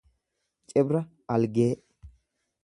Cibra 0.69 1.03
algee 1.35 1.71